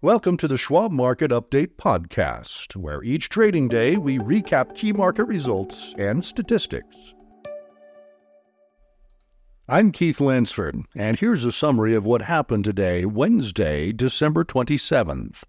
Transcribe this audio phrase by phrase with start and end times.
[0.00, 5.24] Welcome to the Schwab Market Update podcast, where each trading day we recap key market
[5.24, 7.16] results and statistics.
[9.66, 15.42] I'm Keith Lansford, and here's a summary of what happened today, Wednesday, December 27th.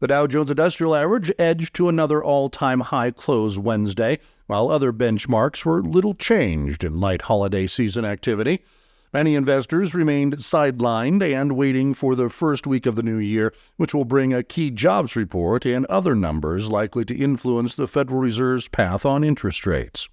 [0.00, 4.18] The Dow Jones Industrial Average edged to another all time high close Wednesday,
[4.48, 8.64] while other benchmarks were little changed in light holiday season activity.
[9.12, 13.94] Many investors remained sidelined and waiting for the first week of the new year, which
[13.94, 18.68] will bring a key jobs report and other numbers likely to influence the Federal Reserve's
[18.68, 20.08] path on interest rates.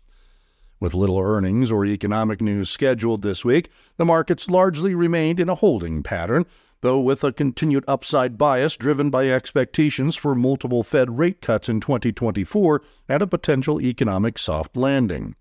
[0.79, 5.55] With little earnings or economic news scheduled this week, the markets largely remained in a
[5.55, 6.45] holding pattern,
[6.81, 11.79] though with a continued upside bias driven by expectations for multiple Fed rate cuts in
[11.79, 15.35] 2024 and a potential economic soft landing.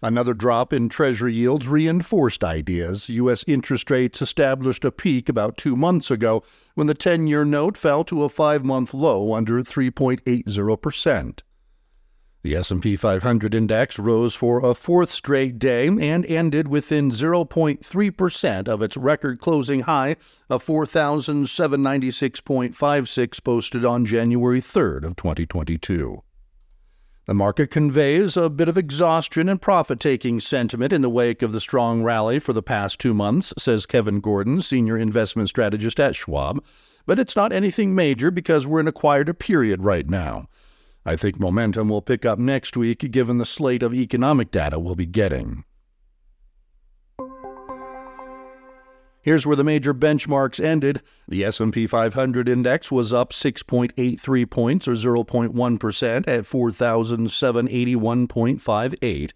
[0.00, 3.08] Another drop in Treasury yields reinforced ideas.
[3.08, 3.44] U.S.
[3.48, 8.04] interest rates established a peak about two months ago when the 10 year note fell
[8.04, 11.40] to a five month low under 3.80%.
[12.42, 18.80] The S&P 500 index rose for a fourth straight day and ended within 0.3% of
[18.80, 20.14] its record closing high
[20.48, 26.22] of 4796.56 posted on January 3rd of 2022.
[27.28, 31.52] The market conveys a bit of exhaustion and profit taking sentiment in the wake of
[31.52, 36.16] the strong rally for the past two months, says Kevin Gordon, senior investment strategist at
[36.16, 36.64] Schwab.
[37.04, 40.48] But it's not anything major because we're in a quieter period right now.
[41.04, 44.94] I think momentum will pick up next week given the slate of economic data we'll
[44.94, 45.64] be getting.
[49.20, 51.02] Here's where the major benchmarks ended.
[51.26, 59.32] The S&P 500 index was up 6.83 points or 0.1% at 4781.58.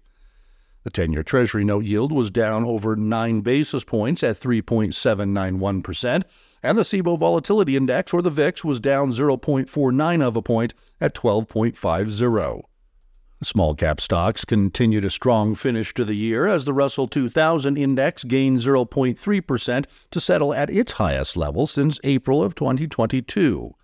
[0.84, 6.22] The 10 year Treasury note yield was down over 9 basis points at 3.791%,
[6.62, 11.14] and the Cboe Volatility Index, or the VIX, was down 0.49 of a point at
[11.14, 12.62] 12.50.
[13.44, 18.22] Small cap stocks continued a strong finish to the year as the Russell 2000 index
[18.22, 23.74] gained 0.3% to settle at its highest level since April of 2022.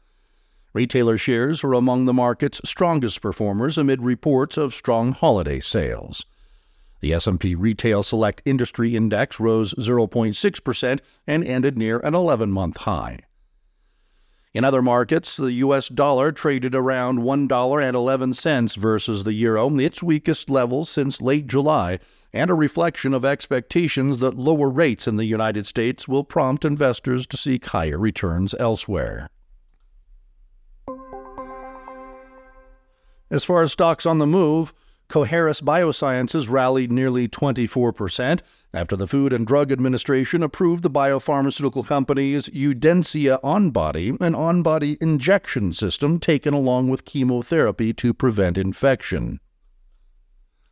[0.73, 6.25] Retailer shares were among the market's strongest performers amid reports of strong holiday sales.
[7.01, 13.21] The S&P Retail Select Industry Index rose 0.6% and ended near an 11-month high.
[14.55, 20.85] In other markets, the US dollar traded around $1.11 versus the euro, its weakest level
[20.85, 21.99] since late July,
[22.33, 27.27] and a reflection of expectations that lower rates in the United States will prompt investors
[27.27, 29.29] to seek higher returns elsewhere.
[33.31, 34.73] As far as stocks on the move,
[35.09, 38.41] Coherus Biosciences rallied nearly 24%
[38.75, 45.73] after the Food and Drug Administration approved the biopharmaceutical company's Udenyca On-Body, an on-body injection
[45.73, 49.41] system taken along with chemotherapy to prevent infection.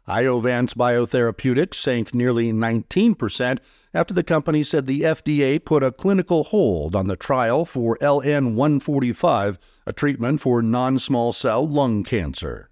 [0.07, 3.59] Iovance Biotherapeutics sank nearly 19%
[3.95, 9.57] after the company said the FDA put a clinical hold on the trial for LN145,
[9.87, 12.69] a treatment for non small cell lung cancer.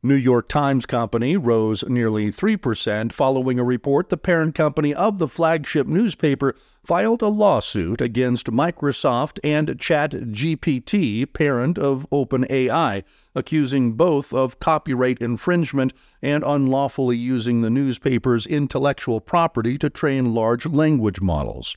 [0.00, 5.26] New York Times Company rose nearly 3% following a report the parent company of the
[5.26, 6.54] flagship newspaper
[6.84, 13.02] filed a lawsuit against Microsoft and ChatGPT, parent of OpenAI,
[13.34, 15.92] accusing both of copyright infringement
[16.22, 21.76] and unlawfully using the newspaper's intellectual property to train large language models.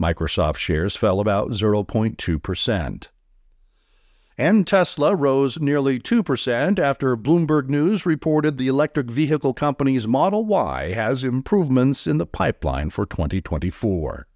[0.00, 3.08] Microsoft shares fell about 0.2%
[4.36, 10.92] and Tesla rose nearly 2% after Bloomberg News reported the electric vehicle company's Model Y
[10.92, 14.26] has improvements in the pipeline for 2024.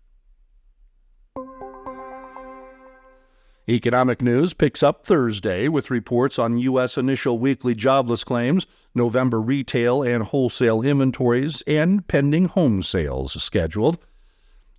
[3.70, 6.96] Economic news picks up Thursday with reports on U.S.
[6.96, 13.98] initial weekly jobless claims, November retail and wholesale inventories, and pending home sales scheduled.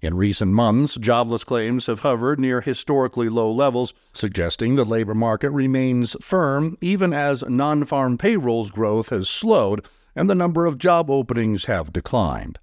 [0.01, 5.49] In recent months, jobless claims have hovered near historically low levels, suggesting the labor market
[5.49, 9.85] remains firm even as non farm payrolls growth has slowed
[10.15, 12.59] and the number of job openings have declined.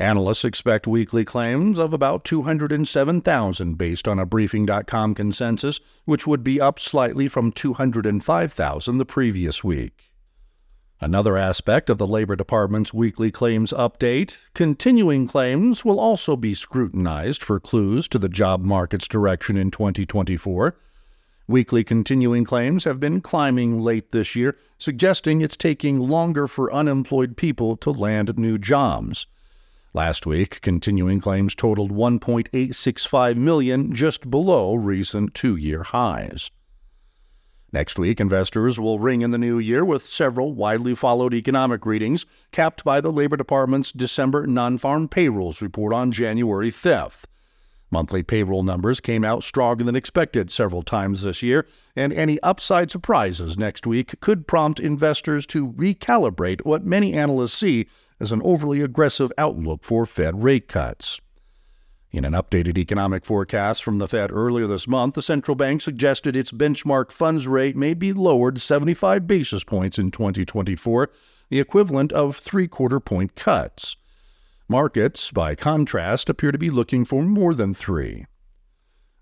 [0.00, 6.60] Analysts expect weekly claims of about 207,000 based on a Briefing.com consensus, which would be
[6.60, 10.15] up slightly from 205,000 the previous week.
[10.98, 17.42] Another aspect of the Labor Department's weekly claims update continuing claims will also be scrutinized
[17.42, 20.74] for clues to the job market's direction in 2024.
[21.46, 27.36] Weekly continuing claims have been climbing late this year, suggesting it's taking longer for unemployed
[27.36, 29.26] people to land new jobs.
[29.92, 36.50] Last week, continuing claims totaled 1.865 million, just below recent two-year highs.
[37.72, 42.24] Next week, investors will ring in the new year with several widely followed economic readings,
[42.52, 47.24] capped by the Labor Department's December non farm payrolls report on January 5th.
[47.90, 52.90] Monthly payroll numbers came out stronger than expected several times this year, and any upside
[52.90, 57.86] surprises next week could prompt investors to recalibrate what many analysts see
[58.18, 61.20] as an overly aggressive outlook for Fed rate cuts.
[62.16, 66.34] In an updated economic forecast from the Fed earlier this month, the central bank suggested
[66.34, 71.10] its benchmark funds rate may be lowered 75 basis points in 2024,
[71.50, 73.98] the equivalent of three quarter point cuts.
[74.66, 78.24] Markets, by contrast, appear to be looking for more than three.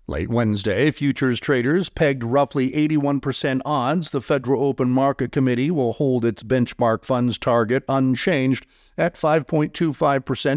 [0.07, 6.23] Late Wednesday, futures traders pegged roughly 81% odds the Federal Open Market Committee will hold
[6.23, 8.67] its benchmark funds target unchanged
[8.99, 9.73] at 5.25%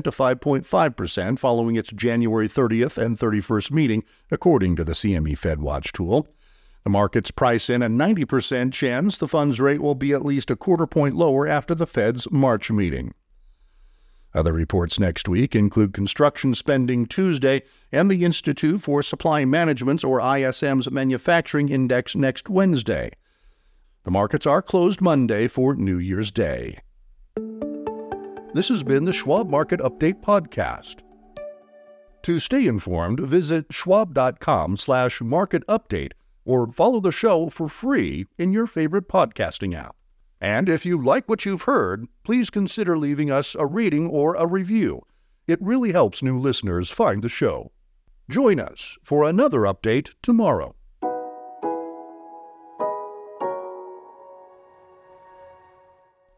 [0.05, 6.29] to 5.5% following its January 30th and 31st meeting, according to the CME FedWatch tool.
[6.85, 10.56] The markets price in a 90% chance the funds rate will be at least a
[10.56, 13.15] quarter point lower after the Fed's March meeting.
[14.35, 20.21] Other reports next week include construction spending Tuesday and the Institute for Supply Management's or
[20.21, 23.11] ISM's manufacturing index next Wednesday.
[24.05, 26.79] The markets are closed Monday for New Year's Day.
[28.55, 31.03] This has been the Schwab Market Update podcast.
[32.23, 36.13] To stay informed, visit schwab.com/market update
[36.45, 39.98] or follow the show for free in your favorite podcasting app.
[40.40, 44.46] And if you like what you've heard, please consider leaving us a rating or a
[44.46, 45.02] review.
[45.46, 47.73] It really helps new listeners find the show.
[48.31, 50.75] Join us for another update tomorrow.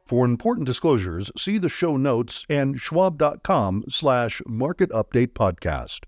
[0.07, 6.01] For important disclosures, see the show notes and schwab.com slash market update podcast.